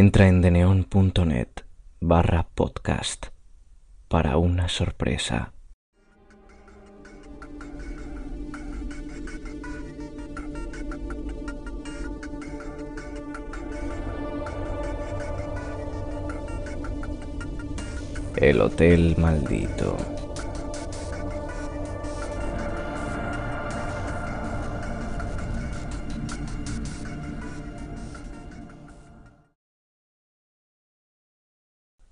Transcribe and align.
Entra 0.00 0.28
en 0.28 0.40
deneon.net 0.42 1.48
barra 1.98 2.46
podcast 2.54 3.26
para 4.06 4.36
una 4.36 4.68
sorpresa. 4.68 5.52
El 18.36 18.60
Hotel 18.60 19.16
Maldito. 19.18 20.17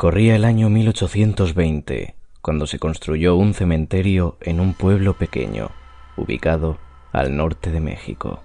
Corría 0.00 0.34
el 0.34 0.46
año 0.46 0.70
1820, 0.70 2.14
cuando 2.40 2.66
se 2.66 2.78
construyó 2.78 3.36
un 3.36 3.52
cementerio 3.52 4.38
en 4.40 4.58
un 4.58 4.72
pueblo 4.72 5.18
pequeño, 5.18 5.72
ubicado 6.16 6.78
al 7.12 7.36
norte 7.36 7.70
de 7.70 7.80
México. 7.80 8.40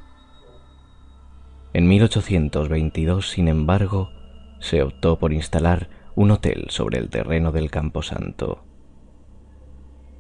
En 1.72 1.88
1822, 1.88 3.30
sin 3.30 3.48
embargo, 3.48 4.10
se 4.60 4.84
optó 4.84 5.18
por 5.18 5.32
instalar 5.32 5.88
un 6.14 6.32
hotel 6.32 6.66
sobre 6.68 7.00
el 7.00 7.10
terreno 7.10 7.54
del 7.54 7.72
Camposanto. 7.72 8.66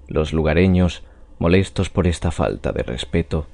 Los 0.08 0.32
lugareños, 0.32 1.04
molestos 1.38 1.90
por 1.90 2.08
esta 2.08 2.32
falta 2.32 2.72
de 2.72 2.84
respeto, 2.84 3.48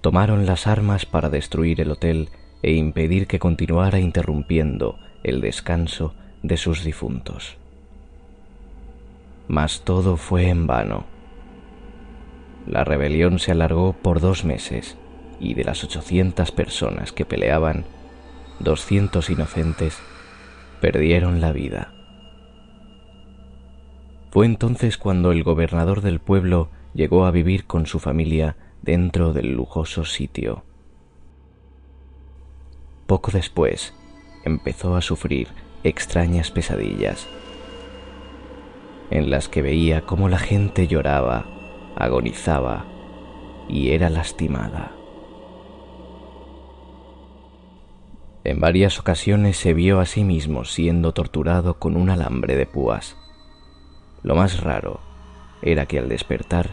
tomaron 0.00 0.44
las 0.44 0.66
armas 0.66 1.06
para 1.06 1.30
destruir 1.30 1.80
el 1.82 1.92
hotel 1.92 2.30
e 2.64 2.72
impedir 2.72 3.28
que 3.28 3.38
continuara 3.38 4.00
interrumpiendo 4.00 4.98
el 5.22 5.40
descanso 5.40 6.16
de 6.42 6.56
sus 6.56 6.84
difuntos. 6.84 7.56
Mas 9.48 9.82
todo 9.82 10.16
fue 10.16 10.48
en 10.48 10.66
vano. 10.66 11.04
La 12.66 12.84
rebelión 12.84 13.38
se 13.38 13.52
alargó 13.52 13.92
por 13.92 14.20
dos 14.20 14.44
meses 14.44 14.96
y 15.40 15.54
de 15.54 15.64
las 15.64 15.82
800 15.82 16.52
personas 16.52 17.12
que 17.12 17.24
peleaban, 17.24 17.84
200 18.60 19.28
inocentes 19.30 19.98
perdieron 20.80 21.40
la 21.40 21.52
vida. 21.52 21.92
Fue 24.30 24.46
entonces 24.46 24.96
cuando 24.96 25.32
el 25.32 25.42
gobernador 25.42 26.00
del 26.00 26.20
pueblo 26.20 26.70
llegó 26.94 27.26
a 27.26 27.30
vivir 27.30 27.66
con 27.66 27.86
su 27.86 27.98
familia 27.98 28.56
dentro 28.80 29.32
del 29.32 29.52
lujoso 29.52 30.04
sitio. 30.04 30.64
Poco 33.06 33.30
después 33.30 33.94
empezó 34.44 34.96
a 34.96 35.02
sufrir 35.02 35.48
extrañas 35.84 36.50
pesadillas, 36.50 37.28
en 39.10 39.30
las 39.30 39.48
que 39.48 39.62
veía 39.62 40.02
cómo 40.02 40.28
la 40.28 40.38
gente 40.38 40.86
lloraba, 40.86 41.46
agonizaba 41.96 42.86
y 43.68 43.90
era 43.90 44.08
lastimada. 44.08 44.92
En 48.44 48.60
varias 48.60 48.98
ocasiones 48.98 49.56
se 49.56 49.72
vio 49.72 50.00
a 50.00 50.06
sí 50.06 50.24
mismo 50.24 50.64
siendo 50.64 51.12
torturado 51.12 51.78
con 51.78 51.96
un 51.96 52.10
alambre 52.10 52.56
de 52.56 52.66
púas. 52.66 53.16
Lo 54.22 54.34
más 54.34 54.62
raro 54.62 55.00
era 55.62 55.86
que 55.86 55.98
al 55.98 56.08
despertar 56.08 56.70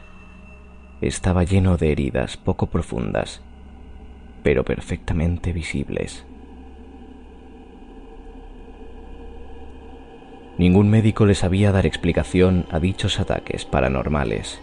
estaba 1.01 1.43
lleno 1.43 1.77
de 1.77 1.91
heridas 1.91 2.37
poco 2.37 2.67
profundas, 2.67 3.41
pero 4.43 4.65
perfectamente 4.65 5.53
visibles. 5.53 6.25
Ningún 10.59 10.89
médico 10.89 11.25
le 11.25 11.35
sabía 11.35 11.71
dar 11.71 11.85
explicación 11.85 12.65
a 12.69 12.81
dichos 12.81 13.21
ataques 13.21 13.63
paranormales. 13.63 14.59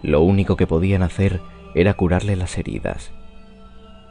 Lo 0.00 0.20
único 0.20 0.54
que 0.54 0.68
podían 0.68 1.02
hacer 1.02 1.40
era 1.74 1.94
curarle 1.94 2.36
las 2.36 2.56
heridas, 2.56 3.10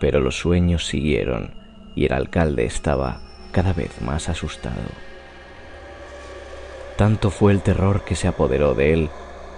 pero 0.02 0.20
los 0.20 0.38
sueños 0.38 0.86
siguieron 0.86 1.54
y 1.96 2.04
el 2.04 2.12
alcalde 2.12 2.66
estaba 2.66 3.22
cada 3.54 3.72
vez 3.72 4.02
más 4.02 4.28
asustado. 4.28 4.84
Tanto 6.98 7.30
fue 7.30 7.54
el 7.54 7.62
terror 7.62 8.04
que 8.04 8.18
se 8.18 8.28
apoderó 8.28 8.74
de 8.74 8.92
él 8.92 9.10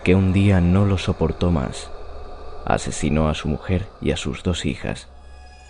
que 0.03 0.13
un 0.13 0.33
día 0.33 0.61
no 0.61 0.85
lo 0.85 0.99
soportó 0.99 1.49
más. 1.49 1.89
Asesinó 2.63 3.27
a 3.27 3.33
su 3.33 3.47
mujer 3.47 3.87
y 4.01 4.11
a 4.11 4.17
sus 4.17 4.43
dos 4.43 4.67
hijas 4.67 5.09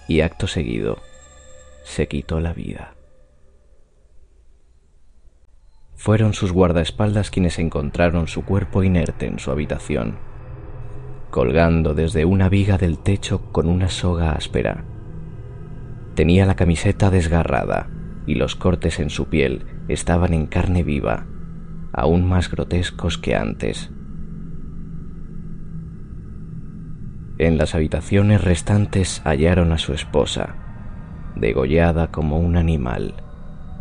y 0.09 0.19
acto 0.19 0.45
seguido 0.45 0.97
se 1.85 2.09
quitó 2.09 2.41
la 2.41 2.51
vida. 2.51 2.96
Fueron 5.97 6.33
sus 6.33 6.53
guardaespaldas 6.53 7.31
quienes 7.31 7.59
encontraron 7.59 8.27
su 8.27 8.45
cuerpo 8.45 8.83
inerte 8.83 9.25
en 9.25 9.39
su 9.39 9.51
habitación, 9.51 10.19
colgando 11.31 11.93
desde 11.95 12.23
una 12.23 12.47
viga 12.47 12.77
del 12.77 12.99
techo 12.99 13.51
con 13.51 13.67
una 13.67 13.89
soga 13.89 14.31
áspera 14.31 14.85
Tenía 16.17 16.45
la 16.47 16.55
camiseta 16.55 17.09
desgarrada 17.09 17.89
y 18.25 18.35
los 18.35 18.55
cortes 18.55 18.99
en 18.99 19.11
su 19.11 19.27
piel 19.27 19.65
estaban 19.87 20.33
en 20.33 20.47
carne 20.47 20.81
viva, 20.81 21.25
aún 21.93 22.27
más 22.27 22.49
grotescos 22.49 23.19
que 23.19 23.35
antes. 23.35 23.91
En 27.37 27.59
las 27.59 27.75
habitaciones 27.75 28.43
restantes 28.43 29.21
hallaron 29.25 29.71
a 29.71 29.77
su 29.77 29.93
esposa, 29.93 30.55
degollada 31.35 32.07
como 32.09 32.39
un 32.39 32.55
animal, 32.55 33.13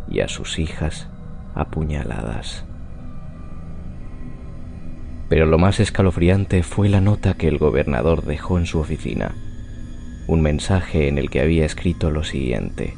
y 0.07 0.19
a 0.19 0.27
sus 0.27 0.59
hijas 0.59 1.09
apuñaladas. 1.57 2.65
Pero 5.29 5.45
lo 5.45 5.57
más 5.57 5.79
escalofriante 5.79 6.63
fue 6.63 6.87
la 6.87 7.01
nota 7.01 7.33
que 7.33 7.47
el 7.47 7.57
gobernador 7.57 8.23
dejó 8.23 8.57
en 8.57 8.65
su 8.65 8.79
oficina 8.79 9.35
un 10.27 10.41
mensaje 10.41 11.07
en 11.07 11.17
el 11.17 11.29
que 11.29 11.39
había 11.39 11.65
escrito 11.65 12.11
lo 12.11 12.23
siguiente. 12.23 12.95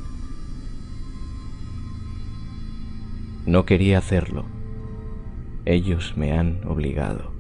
No 3.46 3.66
quería 3.66 4.00
hacerlo. 4.00 4.46
Ellos 5.66 6.14
me 6.18 6.34
han 6.34 6.66
obligado. 6.66 7.32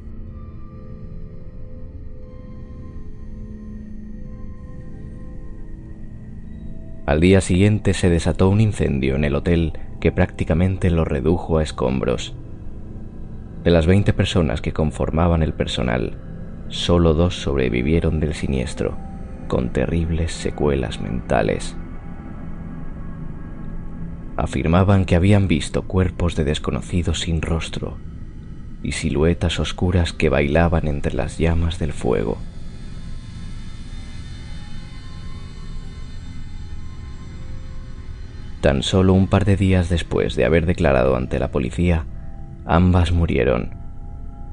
Al 7.08 7.20
día 7.20 7.42
siguiente 7.42 7.96
se 7.96 8.10
desató 8.12 8.50
un 8.50 8.62
incendio 8.62 9.16
en 9.16 9.24
el 9.24 9.34
hotel 9.34 9.74
que 10.00 10.12
prácticamente 10.12 10.90
lo 10.90 11.06
redujo 11.06 11.58
a 11.58 11.64
escombros. 11.64 12.34
De 13.64 13.72
las 13.72 13.86
20 13.86 14.14
personas 14.14 14.62
que 14.62 14.74
conformaban 14.74 15.44
el 15.44 15.54
personal, 15.54 16.18
solo 16.70 17.14
dos 17.14 17.36
sobrevivieron 17.36 18.20
del 18.20 18.34
siniestro 18.34 18.98
con 19.48 19.70
terribles 19.74 20.32
secuelas 20.32 21.02
mentales. 21.02 21.76
Afirmaban 24.38 25.04
que 25.04 25.18
habían 25.18 25.50
visto 25.50 25.82
cuerpos 25.82 26.38
de 26.38 26.46
desconocidos 26.46 27.20
sin 27.20 27.42
rostro 27.42 27.98
y 28.82 28.94
siluetas 28.94 29.60
oscuras 29.60 30.14
que 30.14 30.30
bailaban 30.30 30.88
entre 30.88 31.14
las 31.14 31.38
llamas 31.38 31.80
del 31.80 31.92
fuego. 31.92 32.38
Tan 38.62 38.84
solo 38.84 39.14
un 39.14 39.28
par 39.28 39.46
de 39.46 39.56
días 39.56 39.88
después 39.90 40.36
de 40.36 40.44
haber 40.44 40.66
declarado 40.66 41.16
ante 41.16 41.40
la 41.40 41.50
policía, 41.50 42.06
ambas 42.66 43.12
murieron 43.14 43.76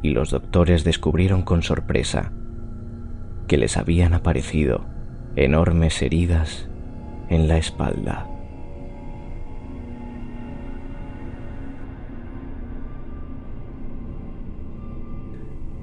y 0.03 0.11
los 0.11 0.31
doctores 0.31 0.85
descubrieron 0.85 1.43
con 1.43 1.63
sorpresa 1.63 2.33
que 3.49 3.59
les 3.59 3.77
habían 3.77 4.15
aparecido 4.15 4.85
enormes 5.35 6.01
heridas 6.03 6.69
en 7.29 7.49
la 7.49 7.59
espalda. 7.59 8.29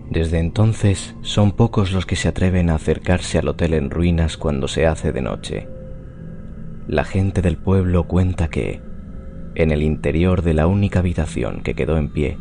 Desde 0.10 0.40
entonces 0.40 1.16
son 1.22 1.54
pocos 1.54 1.92
los 1.92 2.06
que 2.06 2.16
se 2.16 2.28
atreven 2.28 2.70
a 2.70 2.76
acercarse 2.76 3.40
al 3.40 3.48
hotel 3.48 3.74
en 3.74 3.90
ruinas 3.90 4.38
cuando 4.38 4.68
se 4.68 4.86
hace 4.86 5.12
de 5.12 5.22
noche. 5.22 5.73
La 6.88 7.04
gente 7.04 7.42
del 7.42 7.58
pueblo 7.58 8.04
cuenta 8.06 8.50
que, 8.50 8.82
en 9.56 9.72
el 9.72 9.82
interior 9.84 10.42
de 10.42 10.54
la 10.54 10.68
única 10.68 11.00
habitación 11.00 11.62
que 11.62 11.76
quedó 11.76 11.98
en 11.98 12.10
pie, 12.10 12.38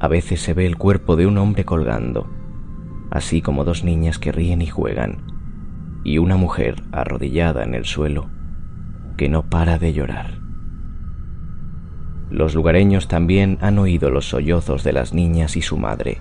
a 0.00 0.08
veces 0.08 0.40
se 0.40 0.54
ve 0.54 0.66
el 0.66 0.76
cuerpo 0.76 1.16
de 1.16 1.26
un 1.26 1.38
hombre 1.38 1.64
colgando, 1.64 2.28
así 3.10 3.42
como 3.42 3.64
dos 3.64 3.84
niñas 3.84 4.18
que 4.18 4.32
ríen 4.32 4.60
y 4.60 4.66
juegan, 4.66 5.18
y 6.02 6.18
una 6.18 6.36
mujer 6.36 6.82
arrodillada 6.92 7.62
en 7.62 7.74
el 7.74 7.84
suelo 7.84 8.28
que 9.16 9.28
no 9.28 9.48
para 9.48 9.78
de 9.78 9.92
llorar. 9.92 10.38
Los 12.30 12.54
lugareños 12.54 13.06
también 13.06 13.58
han 13.60 13.78
oído 13.78 14.10
los 14.10 14.28
sollozos 14.28 14.82
de 14.82 14.92
las 14.92 15.14
niñas 15.14 15.56
y 15.56 15.62
su 15.62 15.76
madre, 15.76 16.18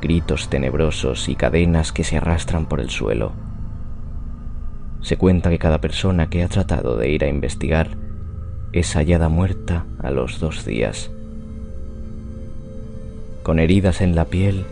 gritos 0.00 0.50
tenebrosos 0.50 1.28
y 1.28 1.36
cadenas 1.36 1.92
que 1.92 2.02
se 2.02 2.16
arrastran 2.16 2.66
por 2.66 2.80
el 2.80 2.90
suelo. 2.90 3.32
Se 5.02 5.16
cuenta 5.16 5.50
que 5.50 5.58
cada 5.58 5.80
persona 5.80 6.30
que 6.30 6.42
ha 6.42 6.48
tratado 6.48 6.96
de 6.96 7.10
ir 7.10 7.24
a 7.24 7.28
investigar 7.28 7.90
es 8.72 8.94
hallada 8.94 9.28
muerta 9.28 9.84
a 9.98 10.10
los 10.10 10.40
dos 10.40 10.64
días, 10.64 11.10
con 13.42 13.58
heridas 13.58 14.00
en 14.00 14.14
la 14.14 14.26
piel 14.26 14.64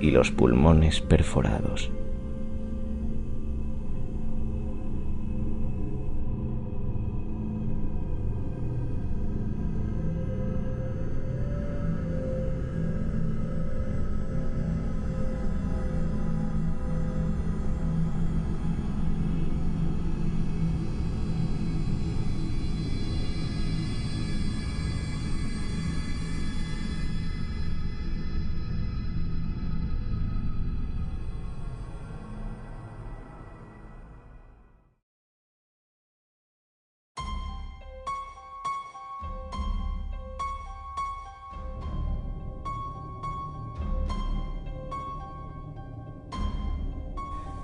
y 0.00 0.10
los 0.10 0.30
pulmones 0.30 1.00
perforados. 1.00 1.90